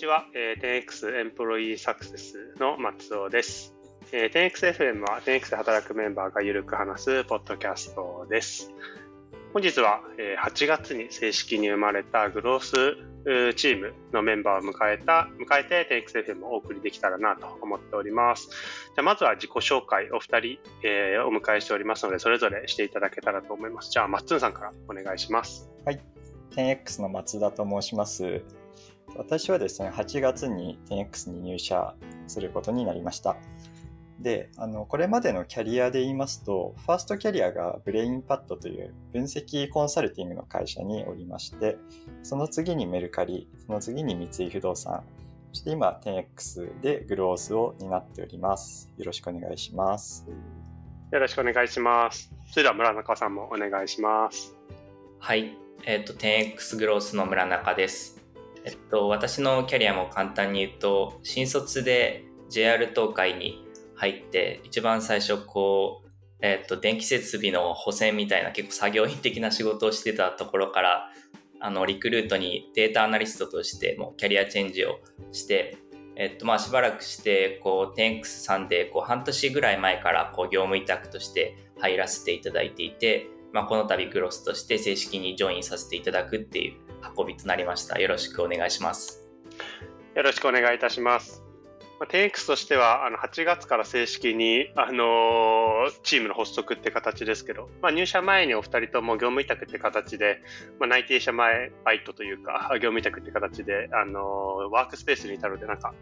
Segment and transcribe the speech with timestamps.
[0.00, 3.74] ちは、えー、10X エンプロイーサクセスの松尾です。
[4.12, 8.70] えー、10XFM は 10X で働くメンバーがゆるく話すポッドキャストです。
[9.52, 18.48] 本日は、えー、8月に正式に生まれたグロースチームのメンバーを迎えた、迎えて 10XFM をお送りできたらなと思っております。
[18.48, 23.90] じゃまずは自己紹介お二人、えー、お迎えしておりますので、それぞれしていただけたらと思います。
[23.90, 25.68] じゃあ、マッツンさんからお願いします。
[25.84, 26.00] はい。
[26.52, 28.42] 10X の松田と申します。
[29.16, 31.94] 私はですね、8月に 10X に入社
[32.26, 33.36] することになりました。
[34.20, 41.78] で、あの、これまでのキャリアで言いますと、ファーストキャリアがブレインパッドという分析コンサルティングの会社におりまして、
[42.22, 45.02] その次にメルカリ、その次に三井不動産、
[45.52, 48.92] そして今 10X でグロースを担っております。
[48.98, 50.26] よろしくお願いします。
[51.10, 52.30] よろしくお願いします。
[52.50, 54.54] それでは村中さんもお願いします。
[55.18, 55.56] はい。
[55.84, 58.19] えっ、ー、と、10X グロースの村中です。
[58.64, 66.08] えっと、私のキャリアも簡単に言うと、新卒で JR 東海に入って、一番最初こう、
[66.42, 71.10] えっと、電気設備の補選みたいな結構作業員的な仕事をしてたところから、
[71.60, 75.00] あの、リクルートにデータアナリストとしてもキャリアチェンジを
[75.32, 75.76] して、
[76.16, 87.98] えっと、まあ、しばらくして、こう、10X さんで、こう、半年ぐらい前から、こう、業務委託として入らせていただいていて、まあ、この度グロスとして正式にジョインさせていただくっていう運びとなりました。
[87.98, 89.28] よろしくお願いします。
[90.14, 91.42] よろしくお願いいたします。
[92.00, 100.40] まあ、10X としては、あの、8月から正式に、あのー、チームの発足って形ですけど、まあ、入社前にお二人とも業務委託って形で、
[100.78, 105.92] まあ、内定者前バイトというか、業務委託って形で、あのー、ワークスペースに至るので、なんか、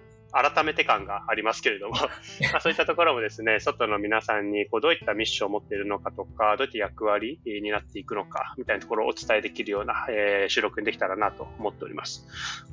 [0.42, 1.96] 改めて感がありますけれども
[2.52, 12.26] まあそういったところもですね、外の皆さんにこうどういったミッションを持っているのかとか、どういった役割になっていくのか、みたいなところをお伝えできるような、えー、収録にできたらなと思っております。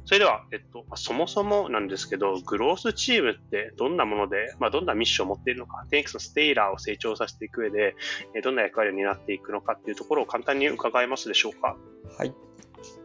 [0.06, 7.96] それでは、えっと、そもそもなんですけど、グロースチームってどんなもので、まあ、どんなミッションを持っているのか、テ 10X のステイラーを成長させていく上で、
[8.44, 11.78] どんな役割を担っていくのかっていうところを簡単に伺えますでしょうか？
[12.18, 12.34] はい。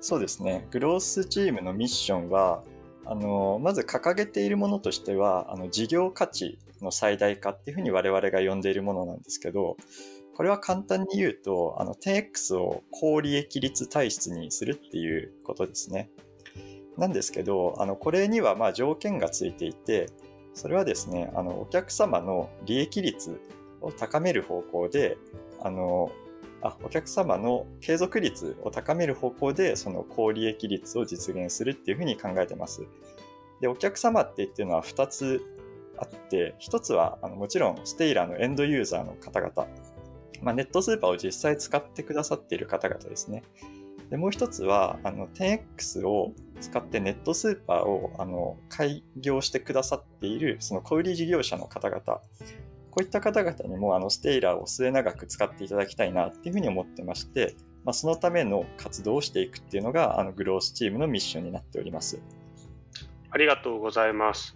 [0.01, 0.67] そうですね。
[0.71, 2.63] グロースチームのミッションは、
[3.11, 9.77] あのまず掲げているものとしてはあの事業価値の最大化っていうふうに我々が呼んでいるものなんですけど
[10.37, 16.09] これは簡単に言うとあの 10X を高利益率体質にするっていうことですね。
[16.97, 20.07] なんですけどあのこれにはま条件がついていて
[20.55, 23.41] それはですねあのお客様の利益率
[23.81, 25.19] を高める方向で
[25.61, 26.13] あの
[26.63, 32.83] あお客様の継続率を高める方向でその高利益率を実現するっていうふうに考えてます。
[33.61, 35.43] で、お客様って言ってるのは2つ
[35.99, 39.69] あって、1つはあのもちろんステイラーのエンドユーザーの方々、
[40.43, 43.43] まあ、ネットスーパーを実際使ってくださっている方々ですね。
[44.11, 52.21] で、もう一つは、あの、10X を使ってネットスーパーを、あの、開業してくださっている、その小売事業者の方々、
[53.01, 62.21] こういった方々にもあの Stailer を末永く使っていただきたいなっていうふうに思ってまして、まあ、そのための活動をしていくっていうのがあのグロースチームのミッションになっております。
[63.31, 64.55] ありがとうございます。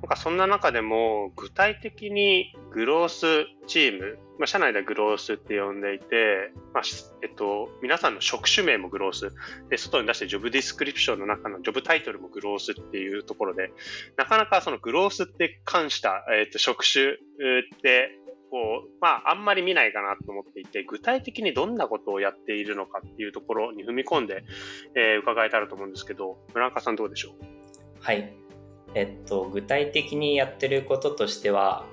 [0.00, 6.82] なんかそんな中でも具体的にグロースチーム、まあ、社内でグロースって呼んでいて、まあ、
[7.22, 9.32] えっと、皆さんの職種名もグロース
[9.70, 13.70] で、外に出してジョブディスクリプションの中のジョブタイトルもグロースっていうところで、
[14.16, 17.14] なかなかそのグロースって関した、えっと、職種っ
[17.82, 18.18] て
[18.50, 24.44] こう、まあ、あんまり見ないかなと思っていて、具体的にどんなことをやっているのかっていうところに踏み込んで、
[24.94, 27.34] えー、伺えたらと思うんですけど、村中さんどうでしょう？
[28.00, 28.32] はい。
[28.94, 31.86] えっと、具体的にやってることとしては、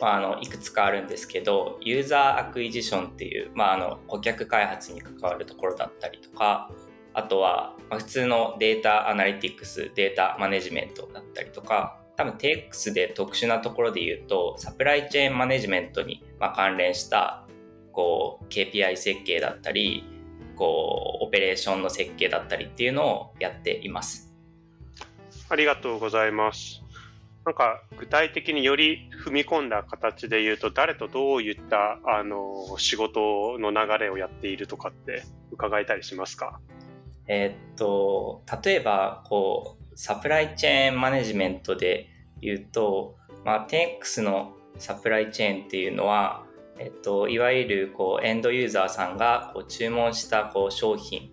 [0.00, 6.70] まあ、あのいくつかあるんですけど user acquisition っていう、まあ、あの顧客開発に関わるところだったりとか
[7.12, 17.44] あとは、まあ、普通のデータアナリティクスデータマネジメントだったりとか多分 TX で特殊なところで言うとサプライチェーンマネジメントに、ま関連した
[17.92, 20.04] こう KPI 設計だったり
[20.56, 24.32] こうオペレーションの設計だったりっていうのをやっています。
[25.48, 26.83] ありがとうございます。
[27.44, 36.58] なんか具体的により踏み込んだ形で言うと誰とどういったあの仕事の流れをやっているとかって伺えたりしますか？
[37.26, 42.08] えー、っと例えばこうサプライチェーンマネジメントで
[42.40, 46.44] 言うと、まあ、10X のサプライチェーンっていうのは、
[46.78, 51.30] えっと、いわゆるこうエンドユーザーさんがこう注文したこう商品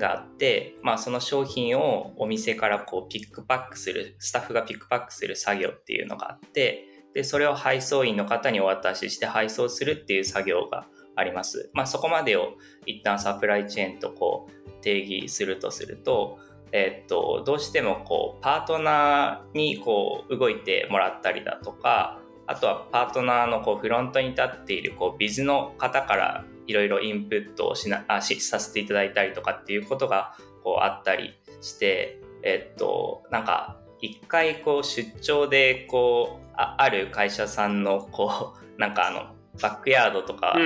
[0.00, 11.70] があって、まあ、その商品をお店からこうピックパックする、スタッフがピックパックする作業っていうのがあって、で、それを配送員の方にお渡しして配送するっていう作業があります。
[11.74, 12.54] まあ、そこまでを
[12.86, 16.38] 一旦サプライチェーンとこう定義するとすると、
[16.72, 40.56] えっと、どうしてもこうパートナーにこう動いてもらったりだとかあとはパートナーのこうフロントに立っているこうビズの方からいろいろインプットをしなあしさせていただいたりとかっていうことがこうあったりして、えっと、なんか一回こう出張でこうあある会社さんのこう なんかあのバックヤードとか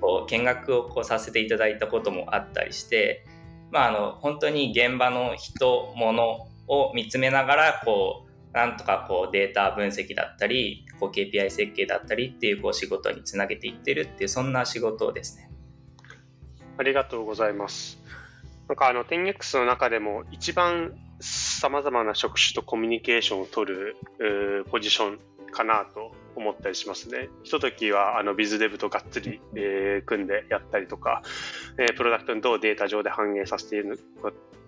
[0.00, 3.24] こう見学をこうさせていただいたこともあったりして、
[3.72, 15.50] まあ、あの本当に現場の人物を見つめながらこうなんとかこうデータ分析だったりこう KPI 設計だったりっていうこう仕事につなげていってるっていうそんな仕事ですね。
[16.76, 17.98] ありがとうございます。
[18.68, 23.96] なんかあの 10X の中でも一番さまざまな職種とコミュニケーションを取る
[24.70, 25.18] ポジション
[25.50, 26.07] かなと
[26.38, 27.28] 思ったりしますね。
[27.42, 31.22] ひとときはあのビズデブとがっつり、えー、組んでやったりとか、
[31.78, 33.98] えー、プロダクトにどうデータ上で反映させている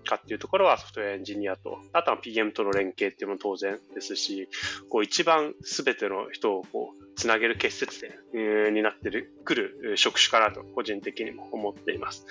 [0.05, 4.49] かっていうところはソフトウェアエンジニアと、あとは PM との連携っていうのも当然ですし、
[4.89, 8.01] こう一番すべての人をこうつなげる結節
[8.33, 9.09] 点になって
[9.43, 12.25] くる職種かなと個人的にも思っています。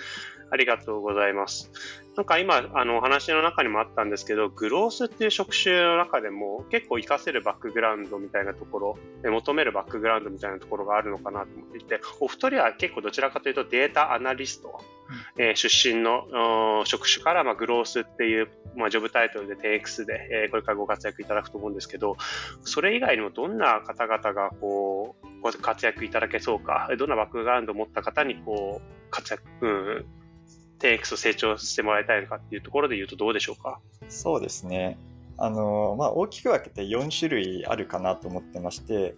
[0.50, 1.70] ありがとうございます。
[2.16, 14.80] なんか今、あの、お話の中にもあったんですけど、グロースっていう職種の中でも結構活かせるバックグラウンドみたいなところ、求めるバックグラウンドみたいなところがあるのかなと思っていて、お二人は結構どちらかというとデータアナリスト、
[15.38, 22.16] うん、えー、出身の職種から、まあ、グロースっていう、まあ、ジョブタイトルで 10X で、えー、これからご活躍いただくと思うんですけど、
[22.64, 30.06] それ以外にもどんな方々がこう、ご活躍いただけそうか、どんなバックグラウンドを持った方にこう、活躍、うん、
[30.80, 33.78] 10X を成長してもらいたいのかっていうところで言うとどうでしょうか？
[34.08, 34.98] そうですね。
[35.36, 39.14] あの、まあ、大きく分けて4種類あるかなと思ってまして、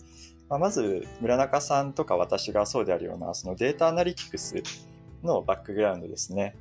[0.48, 4.62] まあ、まず村中さんとか私がそうであるようなそのデータアナリティクス
[5.22, 6.54] のバックグラウンドですね。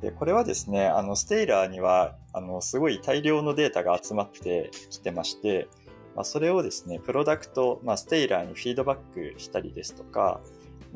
[0.00, 5.68] でこれはですね、あのステイラーにはあのすごい大量のデータが集まってきてまして、
[6.14, 10.40] まあ、それをですね、プロダクト、まあ、ステイラーにフィードバックしたりですとか、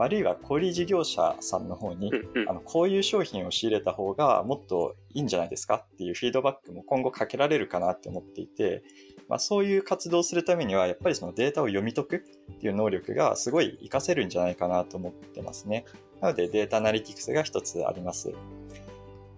[0.05, 8.83] あるいは小売事業者さんの方に、うんうん、あのこういう商品を仕入れた方がもっといいんじゃないですかっていうフィードバックも今後かけられるかなって思っていて、
[9.29, 12.21] まあ、そういう活動をするためにはやっぱりそのデータを読み解くっ
[12.59, 15.85] ていう能力がすごい活かせるんじゃないかなと思ってますね。
[16.21, 18.33] なのでデータアナリティクスが一つあります。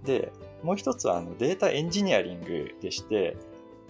[0.05, 0.33] で、
[0.63, 3.37] もう一つはあのデータエンジニアリングでして、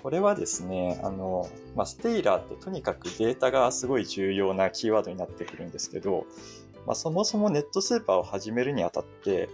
[0.02, 6.26] これはですね、あの、まあ、ステイラーってとにかくデータがすごい重要なキーワードになってくるんですけど、
[6.86, 9.48] まあ、そもそもネットスーパーを始めるにあたって、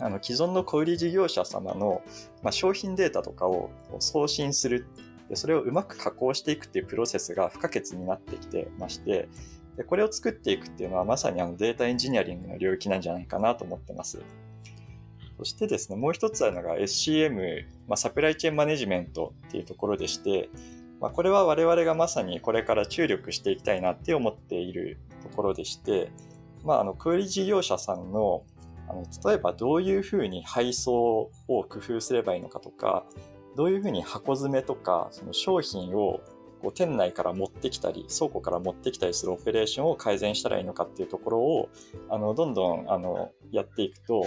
[0.00, 2.02] あの既存の小売事業者様の、
[2.42, 3.70] まあ、商品データとかを
[4.00, 4.86] 送信する
[5.28, 9.28] で、それをうまく加工していくっていうプロセスが不可欠になってきてまして、
[9.76, 14.22] でこれを作っていくっていうのはまさにあのデータエンジニアリングの領域なんじゃないかなと思ってます。
[15.38, 20.48] そしてですね、もう一つあるのが SCM、まあ、サプライチェーンマネジメントっていうところでして、
[21.00, 26.10] まあ、これは我々がまさにこれから注力していきたいなって思っているところでして、
[26.64, 28.44] まあ、あの、小売事業者さんの、
[28.88, 33.04] あの、例えばどういうふうに配送を工夫すればいいのかとか、
[33.56, 36.20] どういうふうに箱詰めとか、その商品を
[36.64, 41.68] こう店内から持ってきたり、倉庫から持ってきたりするオペレーションを改善したらいいのかっていうところを、
[42.08, 44.24] あの、どんどん、あの、やっていくと、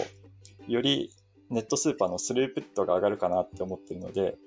[0.67, 1.11] より
[1.49, 4.37] ネットスーパーのスループットが上がるかなって思ってるので、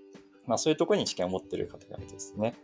[0.46, 2.54] まあそういうところに知見を持ってる方がですね。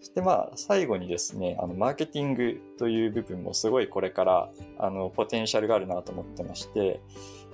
[0.00, 7.00] そしてまあ最後にですね、あのマーケティングという部分もすごいこれからあのポテンシャルがあるなと思ってまして、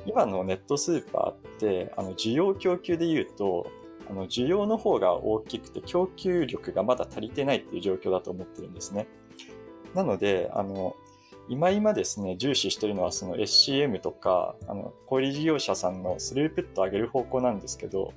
[0.06, 3.66] 今のネットスーパーってあの需要供給で言うと、
[4.10, 9.06] あの需要の方が大きくて供給力がまだ足りてないっていう状況だと思ってるんですね。
[9.94, 10.96] なので、あの、
[11.48, 18.12] 今今ですね、重視してるのはその SCM とか、あの、小売事業者さんのスループットを上げる方向なんですけど、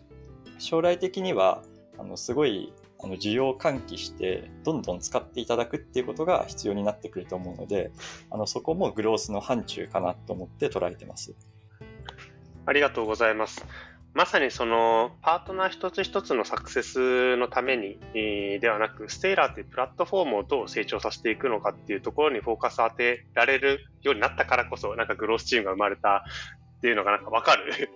[0.58, 1.62] 将来的には、
[1.98, 2.74] あの、すごい
[3.05, 7.91] あの需要を喚起してどんどん使っていただくっていうことが必要になってくると思うので
[8.32, 11.36] あのそこもグロースの範疇かなと思って捉えてます。
[12.65, 13.63] ありがとうございます。
[14.16, 26.24] まさにそのパートナー一つ一つのサクセスのために、え、ではなく、ステイラーというプラットフォームをどう成長させていくのかっていうところにフォーカス当てられるようになったからこそ、なんかグロースチームが生まれた
[26.78, 27.90] っていうのがなんかわかる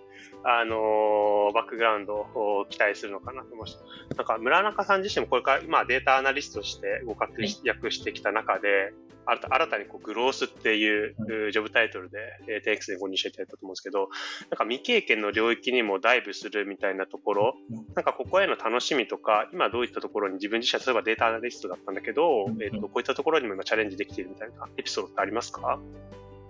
[0.44, 3.42] あのー、バックグラウンドを期待するのかな。
[3.42, 4.16] と思いました。
[4.16, 7.32] なんか村中さん自身もこれから今データアナリストとしてご活
[7.64, 8.92] 躍してきた中で、
[9.26, 11.14] 新たにこうグロースっていう
[11.52, 14.08] ジョブタイトルで、え 10X でご入社いただいたと思うんですけど、
[14.50, 17.54] なんか未経験の領域にもダイブするみたいなところ、
[17.94, 25.78] なんかここへの楽しみとか、今どういったところに自分自身は例えばデータアナリストだったんだけど、えっ、と、こういったところにも今チャレンジできているみたいなエピソードってありますか？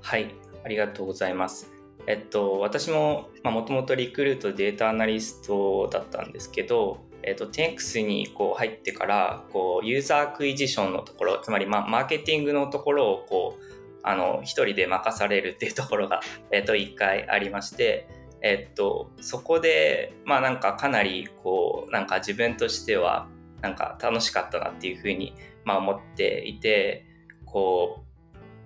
[0.01, 0.35] はい、
[0.65, 1.80] ありがとうございます。
[2.07, 13.63] えっと、私ももともとリクルートデータアナリストだったんですけど、えっと、10X にこう入ってからこう user acquisition のところつまりまマーケティングのところをこう
[14.03, 18.09] あの一人で任されるっていうところが、 えっと、1回ありまして、
[18.43, 23.29] えっと、そこでまあなんかかなりこうなんか自分としては
[23.61, 27.05] なんか楽しかったなっていうふうに、まあ、思っていて
[27.45, 28.10] こう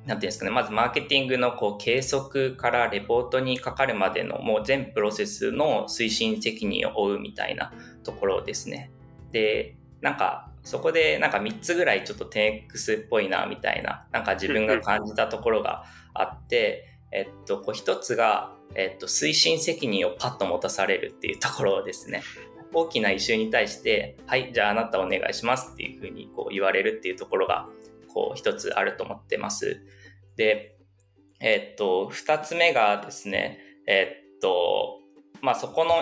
[0.07, 8.91] なんていうんですかねまずマーケティングのこう計測からレポートにかかるまでのもう全プロセスの推進責任を負うみたいなところですね。
[9.33, 15.85] でなんかそこでなんか3つぐらいちょっと 10X っぽいなみたいななんか自分が感じたところが
[16.15, 22.23] あって、えっと、こう1つが、えっと、推進責任をパッと持たされるっていうところですね。
[22.73, 27.69] 大きなイシューに対して、はい、じゃああなたお願いしますっていうふうにこう言われるっていうところが、
[28.15, 29.83] こう一つあると思ってます。
[30.37, 30.77] で、
[31.41, 35.01] えっと、二つ目がですね、えっと、
[35.43, 35.93] まあそこの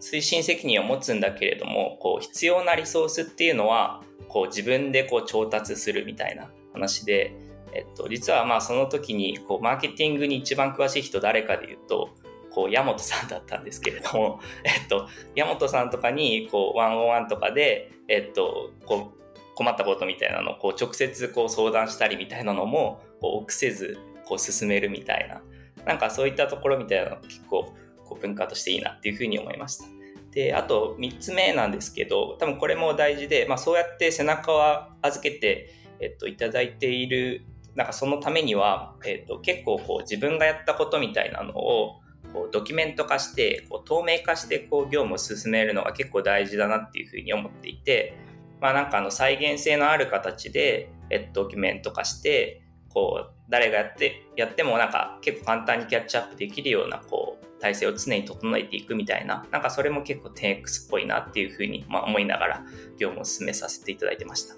[0.00, 7.34] 推進責任を持つんだけれども、こう必要なリソースっていうのは、こう自分でこう調達するみたいな話で、
[7.72, 12.10] えっと、実はまあその時にこうマーケティングに一番詳しい人誰かで言うと
[12.58, 19.27] こう、山本さんだったんですけれども、えっと、山本さんとかに、こう、ワンオンワンとかで、えっと、こう、
[19.58, 25.42] 困ったことみたいなのを、こう、直接こう相談したりみたいなのも、こう、臆せず、こう、進めるみたいな、
[25.84, 27.74] なんかそういったところみたいなの結構、
[28.04, 29.84] こう、文化としていいなっていうふうに思いました。
[30.30, 34.60] で、あと3つ目なんですけど、多分これも大事で、まあそうやって背中を
[35.02, 37.42] 預けて、えっと、いただいている、
[37.74, 42.00] なんかそのためには、えっと、結構こう自分がやったことみたいなのを、
[42.32, 48.16] こうドキュメント化してこう透明化してこう業務を進めるのが結構大事だなっていうふうに思っていて、
[48.60, 52.62] まあ、なんかあの再現性のある形で、えドキュメント化して
[52.92, 62.64] こう誰がやってやってもなんか結構簡単にキャッチアップできるようなこう体制を常に整えていくみたいななんかそれも結構 10X っぽいなっていうふうに、まあ、思いながら
[62.98, 64.54] 業務を進めさせていただいてました。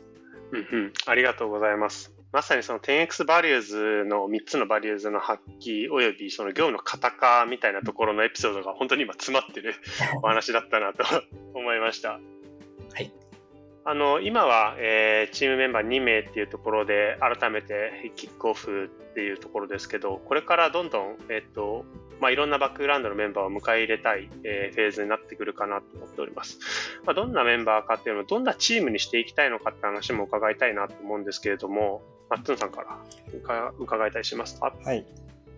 [0.53, 2.13] うんうん、ありがとうございます。
[2.33, 9.75] まさにその 10X バリューズの3つのバリューズの発揮およびその業務の型化みたいなところのエピソードが本当に今詰まってる
[10.23, 11.05] お話だったなと
[11.55, 12.11] 思いました。
[12.13, 12.19] は
[12.99, 13.13] い。
[13.85, 21.85] あの、今は、えー、チームメンバー2名っていうところで改めてキックオフっていうところですけど、これからどんどん、えっ、と、
[22.21, 26.59] まあ、いろんなバックグラウンドのメンバーを迎え入れたい、えー、フェーズになってくるかなと思っております。
[27.07, 32.99] まあ、どんなメンバーかっていうのをどんなチームにしていきたいのかって話も伺いたいなと思うんですけれども、マッツンさんから
[33.79, 34.75] 伺いたりしますか？
[34.85, 35.07] はい。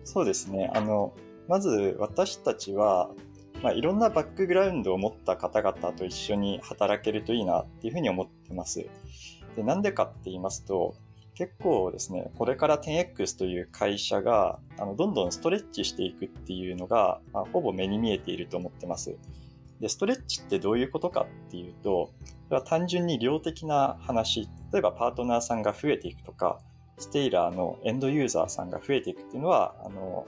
[0.05, 0.71] そうですね。
[0.73, 1.13] あの、
[1.49, 3.11] まず私たちは、
[3.63, 8.85] まあ、いろんなバックグラウンドを持った方々と一緒に働けるといいなっていうふうに思ってます。
[9.55, 10.95] で、なんでかって言いますと、
[11.33, 19.15] 結構ですね、これから 10X という会社が、あの、どんどんストレッチしていくっていうのが、まあ、ほぼ目に見えていると思ってます。
[19.79, 22.11] で、ストレッチってどういうことかっていうと、
[22.49, 26.59] それは単純に量的な話、例えばパートナーさんが増えていくとか、
[26.97, 30.27] ステイラーのエンドユーザーさんが増えていくっていうのは、あの、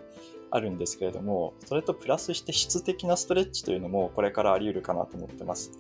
[0.52, 5.72] あるんですけれども、それとプラスして質的なストレッチというのもこれからあり得るかなと思ってます。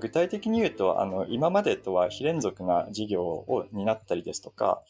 [0.00, 4.82] 具体的に言うと、あの、今までとは非連続な事業を担ったりですとか、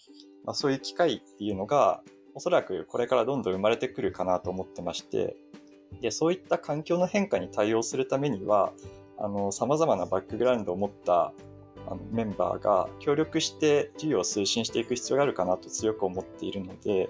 [0.44, 2.02] まあ、そういう機会っていうのが、
[2.34, 5.37] おそらくこれからどんどん生まれてくるかなと思ってまして、
[6.00, 8.72] で、そういった環境の変化に対応するためには、
[9.18, 11.32] あの、様々なバックグラウンドを持った
[11.87, 17.08] あのメンバーが協力して事業を推進していく必要があるかなと強く思っているので、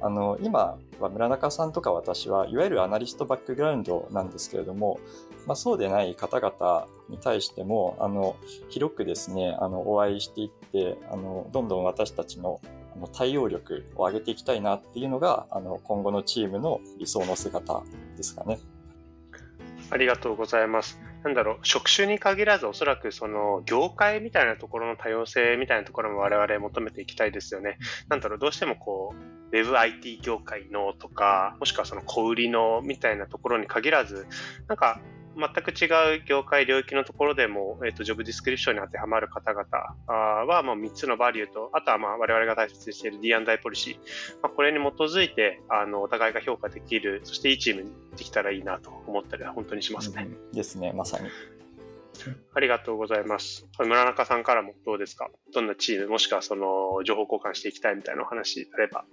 [0.00, 5.00] あの、今は村中さんとか私はいわゆるアナリストバックグラウンドなんですけれども、
[5.46, 8.36] まあ、そうでない方々に対しても、あの、
[8.68, 12.60] 広くですね、あの、お会いしていって、あの、どんどん私たちの
[12.94, 17.82] あの対応力を上げていきたいなっていうのが、あの、今後のチームの理想の姿
[18.16, 18.58] ですかね。
[19.90, 21.09] ありがとうございます。
[21.22, 27.78] なんだろう、職種に限らずおそらくその業界みたいなところの多様性みたいなところも我々求めていきたいですよね。
[28.08, 29.14] なんだろう、どうしてもこ
[29.52, 34.26] う、WebIT 業界のとか、もしくはその小売りのみたいなところに限らず、
[34.68, 35.00] なんか
[35.40, 39.64] 全く違う業界、領域のところでも、えっ、ー、と、ジョブディスクリプションに当てはまる方々
[40.06, 43.96] は、もう3つのバリューと、あとはまあ我々が大切にしている D&I ポリシー、
[44.42, 50.28] まあ、これに基づいて、あの、お互いが評価できる、そしていいチームにできたらいいなと思ったりは本当にしますね。
[50.28, 51.28] うん、ですね、まさに。
[52.54, 53.66] ありがとうございます。
[53.78, 55.30] 村中さんからもどうですか？
[55.54, 59.04] どんなチーム、もしくはその情報交換していきたいみたいなお話あれば。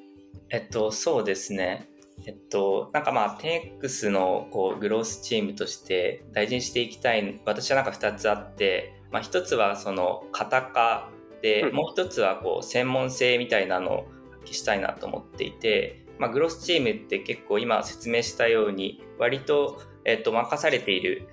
[0.50, 1.90] えっと、そうですね。
[2.26, 11.10] えっと、なんかまあ、10X のこうグロースチームとして大事にしていきたい、私はなんか2つあって、まあ、1つはその型化
[11.42, 14.08] で、もう1つはこう専門性みたいなのを
[14.42, 21.28] 発揮したいなと思っていて、まあ、グロスチームって結構今説明したように割と、えっと、任されている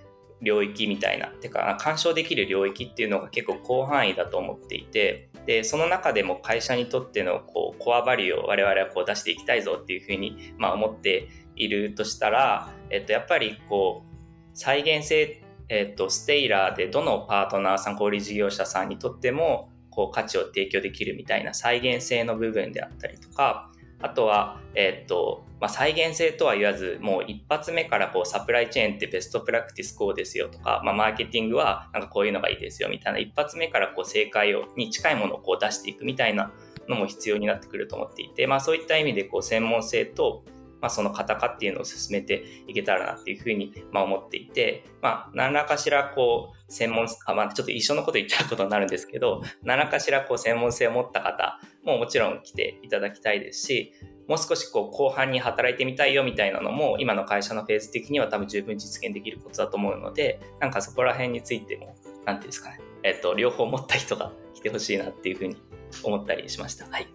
[0.44, 1.28] 領域みたいな。
[1.28, 14.14] てか干渉できる領域っていうのが結構広範囲だと思っていてでその中でも会社にとってのこうコアバリューを我々はこう出していきたいぞっていうふうに、まあ、思っているとしたら、えっと、やっぱりこう
[14.54, 23.70] 再現性、えっと、ステイラーでどのパートナーさん小売事業者さんにとってもこう価値を提供できるみたいな再現性の部分であったりとか
[24.00, 36.50] あとは、えっとまあ、再現性とは言わず、もう一発目からこうサプライチェーンってベストプラクティスこうですよとか、まあ、マーケティングはなんかこういうのがいいですよみたいな、一発目からこう正解をに近いものをこう出していくみたいな
[36.88, 40.44] のも必要になってくると思っていて、まあ、そういった意味でこう専門性と、
[40.84, 53.94] まあ、その型化っていうのを進めていけたらなっていうふうにまあ思っていて、まあ、何らかしらこう専門あ、まあ、ちょっと一緒のこと言っちゃうことになるんですけど何らかしらこう専門性を持った方ももちろん来ていただきたいですし
[54.28, 61.94] もう少しこう後半に働いてみたいよみたいなのも今の会社のフェーズ的には多分十分実現できることだと思うのでなんかそこら辺についても
[62.26, 65.56] 何ていうんですかね、えっと、両方持った人が来てほしいなっていうふうに
[66.02, 66.86] 思ったりしました。
[66.90, 67.06] はい。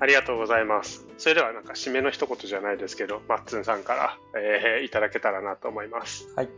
[0.00, 1.06] ありがとうございます。
[1.18, 6.28] それではなんか締めの一言じゃないですけど、マッツンさんから、えー、いただけたらなと思います。
[6.36, 6.48] はい。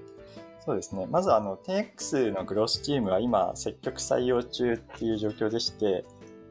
[0.65, 1.07] そうですね。
[1.07, 6.05] まずあの 10X のグロスチームは今積極採用中っていう状況でして、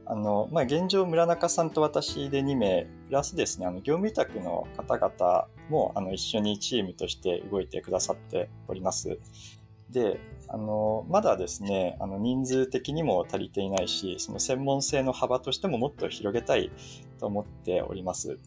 [0.08, 9.18] あの、まあ、現状、村中さんと私で2名、プラスですね、あの、業務委託の方々も、あの、一緒にチームとして動いてくださっております。
[9.90, 16.72] で、あの、まだですね、あの、人数的にも足りていないし、その専門性の幅としてももっと広げたい
[17.20, 18.40] と思っております。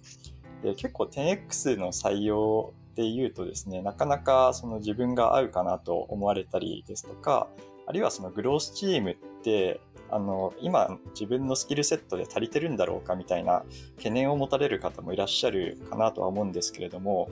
[0.63, 7.49] で、結構 10X の採用で言うとですね、なかなかその自分が合うかなと思われたりですとか、
[7.87, 9.81] あるいはそのグロースチームって
[10.11, 13.65] あの、今自分のスキルセットで足りてるんだろうかみたいな
[13.97, 17.29] 懸念を持たれる方もいらっしゃるかなとは思うんですけれども、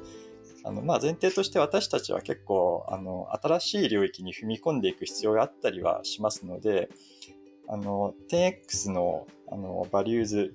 [0.66, 6.90] あの、まあ、前提として私たちは結構、あの、新しい領域に踏み込んでいく必要があったりはしますので、
[7.68, 10.54] あの、10X の、あの、バリューズ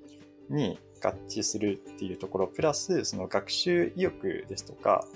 [0.50, 5.06] に合致するっていうところ、プラス、その学習意欲ですとか、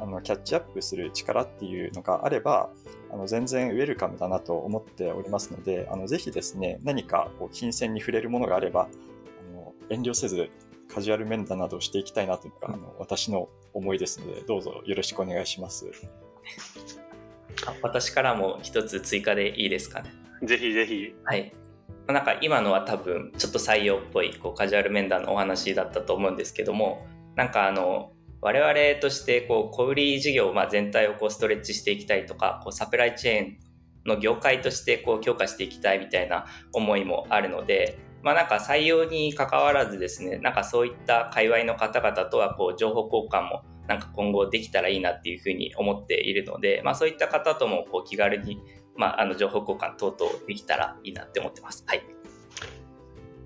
[0.00, 2.70] あの、キャッチアップする力っていうのがあれば、
[3.14, 10.50] あの全然ウェルカムだなと思っておりますので、あのぜひですね、何かこう金銭に触れるものがあれば、あの遠慮せず
[10.92, 15.90] カジュアル面談などをしていきたいなというのが、あの私の思いですので、どうぞよろしくお願いします。
[17.82, 20.10] 私からも一つ追加でいいですかね。
[20.42, 21.14] ぜひぜひ。
[21.24, 21.52] はい。
[22.06, 33.58] なんか今のは多分ちょっと採用っぽいこうカジュアル面談のお話だったと思うんですけども、なんかあの我々としてこう小売事業、まあ、全体をこうストレッチしていきたいとかこうサプライチェーン
[34.04, 48.58] の業界としてこう強化していきたいみたいな思いもあるので、まあ、なんか採用に関わらずですねなんかそういった界隈の方々とはこう情報交換もなんか今後できたらいいなっていうふうに思っているので、まあ、そういった方ともこう気軽に、
[48.96, 51.84] まあ、あの情報交換等々できたらいいなって思ってます。
[51.86, 52.02] はい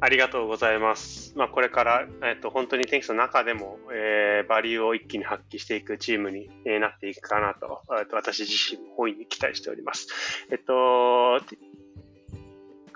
[0.00, 1.36] ありがとうございます。
[1.36, 10.06] まあ、これから、えっと、本当に天気の中でも、えー、バリューを一気に発揮していくチームに、えー、なっていくかなと、えっと、私自身も大いに期待しております。
[10.52, 11.40] えっと、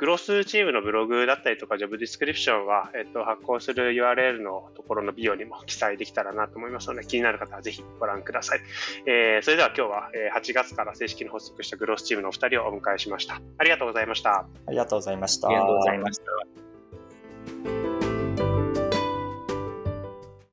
[0.03, 8.61] グロスチームのブログだったりとか、ジョブディスクリプションは、えっと、発行する URL のところのビオにも記載できたらなと思いますので、気になる方はぜひご覧ください。
[9.07, 13.41] えー、それでは今日は、え8月から正式に発足したグロスチームのお二人をお迎えしました。
[13.59, 14.45] ありがとうございました。
[14.67, 15.47] ありがとうございました。
[15.47, 17.82] ありがとうございました。